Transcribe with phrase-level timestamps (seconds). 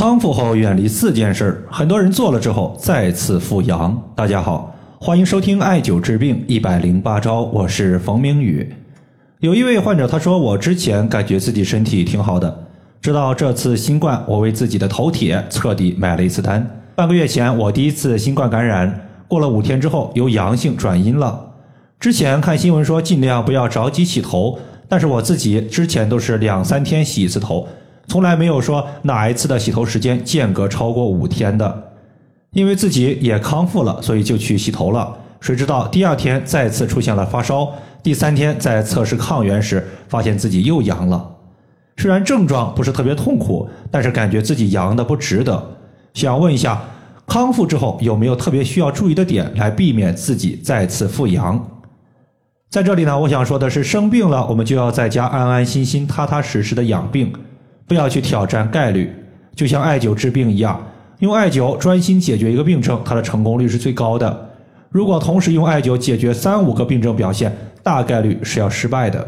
[0.00, 4.02] 康复后远离四件事，很多人做了之后再次复阳。
[4.16, 8.66] 大家好，欢迎收听艾灸治病一百零八招，我是冯明宇。
[9.40, 12.66] 有一位患者他说，我之前感觉自己身体挺好的，
[13.02, 16.66] 直到这次新冠，我为自己的头铁彻底买了一次单。
[16.94, 21.38] 半个月前我第一次新冠感染，过了五天之后由阳性转阴了。
[21.98, 24.58] 之前看新闻说尽量不要着急洗头，
[24.88, 27.68] 但是我自己之前都是两三天洗一次头。
[28.10, 31.92] 从来没有说哪一次的洗头时间间隔超过五天的，
[32.50, 35.16] 因为自己也康复了，所以就去洗头了。
[35.40, 41.36] 谁知道第二天再次出现了发烧，第三天在测试抗原时发现自己又阳了。
[41.98, 45.76] 虽然症状不是特别痛苦，但是感觉自己阳的不值得。
[46.12, 46.82] 想问一下，
[47.28, 51.64] 康复之后有没有特别需要注意的点，来避免自己再次复阳？
[52.70, 57.32] 在这里呢，我想说的是，生病了我们就要在家安安心心、踏踏实实的养病。
[57.90, 59.12] 不要去挑战概率，
[59.52, 60.80] 就像艾灸治病一样，
[61.18, 64.48] 用艾灸专心解决一个病症，它的成功率是最高的。
[64.90, 67.52] 如果同时用艾灸解决三五个病症表现，
[67.82, 69.26] 大概率是要失败的。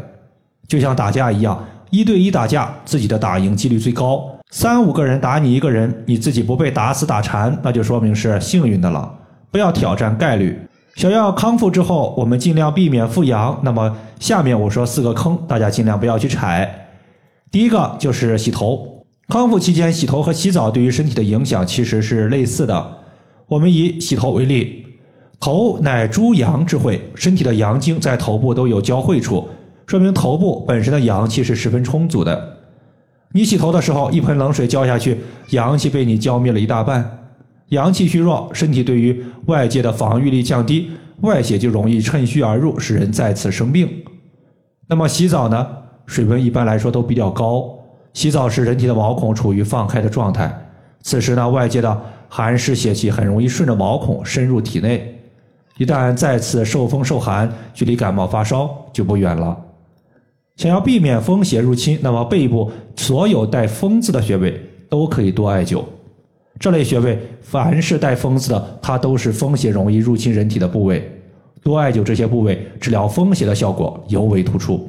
[0.65, 9.13] 就像打架一样，一对一打架，自己的打赢几率最高；三五个人打你一个人，你自己不被打死打残，那就说明是幸运的了。
[9.51, 10.57] 不要挑战概率。
[10.95, 13.59] 想要康复之后，我们尽量避免复阳。
[13.61, 16.79] 那么下面我说四个坑，大家尽量不要去踩。
[17.53, 22.97] 第一个就是洗头，康复期间洗头和洗澡对于身体的影响其实是类似的。
[23.45, 24.83] 我们以洗头为例，
[25.39, 29.47] 头乃诸阳之会，身体的阳经在头部都有交汇处，
[29.85, 32.57] 说明头部本身的阳气是十分充足的。
[33.33, 35.19] 你洗头的时候，一盆冷水浇下去，
[35.51, 37.19] 阳气被你浇灭了一大半，
[37.69, 40.89] 阳气虚弱，身体对于外界的防御力降低，
[41.21, 43.87] 外邪就容易趁虚而入，使人再次生病。
[44.89, 45.67] 那么洗澡呢？
[46.05, 47.73] 水温一般来说都比较高，
[48.13, 50.53] 洗澡时人体的毛孔处于放开的状态，
[51.01, 55.19] 此时呢外界的寒湿邪气很容易顺着毛孔深入体内，
[55.77, 59.57] 一旦再次受风受寒，距离感冒发烧就不远了。
[60.55, 65.83] 想要避免风邪入侵，那么背部所有带“风”字的穴位都可以多艾灸。
[66.59, 71.11] 这类穴位凡是带“风”字的，它都是风邪容易入侵人体的部位，
[71.63, 74.87] 多艾灸这些部位，治疗风邪的效果尤为突出。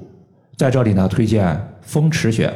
[0.57, 2.53] 在这里呢，推荐风池穴。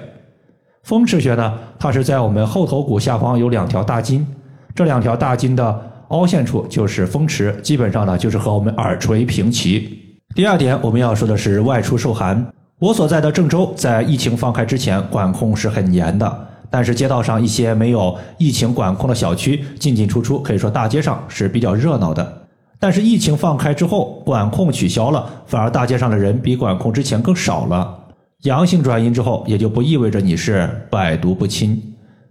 [0.85, 4.27] 风池穴呢，它是在我们后头骨下方有两条大筋，
[4.75, 10.17] 这两条大筋的凹陷处就是风池，基本上呢就是和我们耳垂平齐。
[10.35, 12.47] 第二点，我们要说的是外出受寒。
[12.79, 22.43] 我所在的郑州在疫情放开之前管控是很严的，但是街道上一些没有疫情管控的小区进进出出，可以说大街上是比较热闹的。
[22.81, 27.99] 但是疫情放开之后，管控取消了，反而大街上的人比管控之前更少了。
[28.43, 31.83] 阳性转阴之后，也就不意味着你是百毒不侵。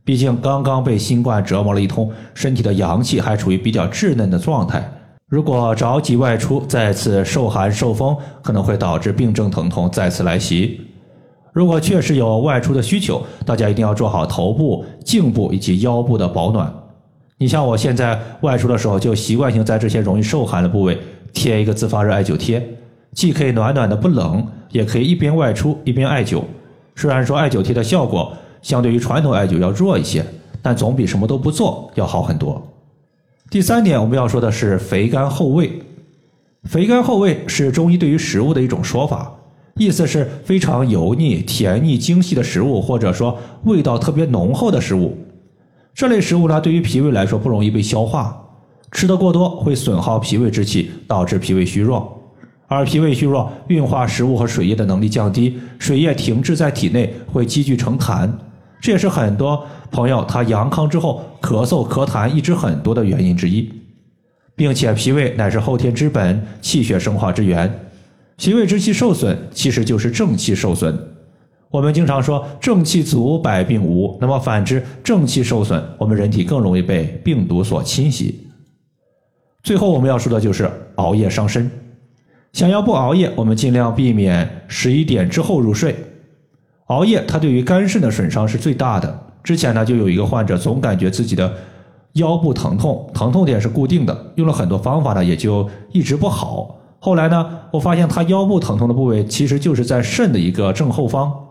[0.06, 4.90] 毕竟刚刚被新冠折磨了一通，身体的阳气还处于比较稚嫩的状态。
[5.28, 10.80] 如果着急外出，再次受寒受风，可能会导致病症疼痛再次来袭。
[11.52, 16.74] 如果确实有外出的需求，大家一定要做好头部、颈部以及腰部的保暖。
[17.40, 20.98] 你像我现在外出的时候，就习惯性在这些容易受寒的部位
[21.34, 22.68] 贴一个自发热艾灸贴，
[23.14, 26.44] 既可以暖暖的不冷，也可以一边外出一边艾灸。
[26.96, 28.34] 虽然说艾灸贴的效果
[28.64, 30.25] 相对于传统艾灸要弱一些，
[30.64, 32.59] 但总比什么都不做要好很多。
[33.52, 35.72] 第三点，我们要说的是肥甘厚味。
[36.64, 39.31] 肥甘厚味是中医对于食物的一种说法，
[39.75, 45.16] 意思是非常油腻、甜腻、精细的食物，或者说味道特别浓厚的食物。
[45.97, 48.40] 这类食物呢，对于脾胃来说不容易被消化，
[48.91, 52.22] 吃的过多会损耗脾胃之气，导致脾胃虚弱。
[52.68, 58.30] 而脾胃虚弱，运化食物和水液的能力降低，水液停滞在体内会积聚成痰，
[58.80, 63.68] 这也是很多朋友他阳康之后咳嗽咳痰一直很多的原因之一。
[64.56, 67.90] 并且脾胃乃是后天之本，气血生化之源，
[68.38, 70.96] 脾胃之气受损，其实就是正气受损。
[71.70, 74.18] 我们经常说正气足，百病无。
[74.22, 78.48] 那么反之，正气受损，我们人体更容易被病毒所侵袭。
[79.64, 81.69] 最后我们要说的就是熬夜伤身。
[82.54, 85.94] 想要不熬夜，我们尽量避免十一点之后入睡。
[86.86, 89.24] 熬夜它对于肝肾的损伤是最大的。
[89.44, 91.54] 之前呢，就有一个患者总感觉自己的
[92.13, 96.78] 腰部疼痛，疼痛点是固定的，用了很多方法呢，也就一直不好。
[97.00, 101.47] 后来呢，我发现他腰部疼痛的部位其实就是在肾的一个正后方。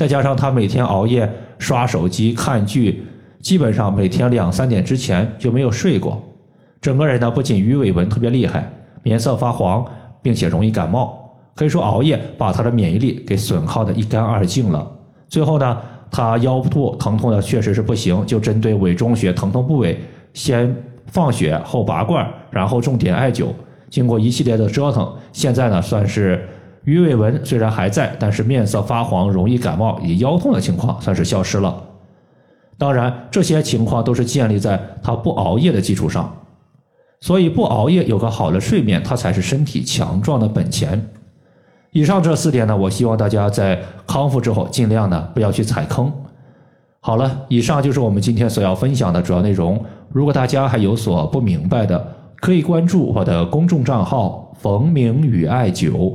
[0.00, 3.04] 再加上他每天熬夜刷手机看剧，
[3.42, 6.18] 基本上每天两三点之前就没有睡过，
[6.80, 8.66] 整个人呢不仅鱼尾纹特别厉害，
[9.02, 9.84] 脸色发黄，
[10.22, 14.90] 并且容易感冒，可以说熬夜把他的免疫力给损耗的一干二净了。
[15.28, 15.78] 最后呢，
[16.10, 20.00] 他腰部疼痛的确实是不行，就针对委中穴疼痛部位，
[20.32, 20.74] 先
[21.08, 23.48] 放血后拔罐，然后重点艾灸。
[23.90, 26.48] 经过一系列的折腾，现在呢算是
[26.84, 31.82] 鱼尾纹虽然还在，但是面色发黄、容易感冒以腰痛的情况算是消失了。
[32.78, 36.34] 当然，这些情况都是建立在他不熬夜的基础上，
[37.20, 41.10] 所以不熬夜有个好的睡眠，它才是身体强壮的本钱。
[41.92, 46.10] 以上这四点呢，我希望大家在康复之后尽量呢不要去踩坑。
[47.00, 49.84] 好了，以上就是我们今天所要分享的主要内容。
[50.08, 56.14] 如果大家还有所不明白的，可以关注我的公众账号“冯明宇艾灸”，